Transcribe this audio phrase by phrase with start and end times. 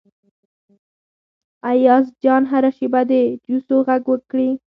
[1.69, 3.11] ایاز جان هره شیبه د
[3.45, 4.49] جوسو غږ وکړي.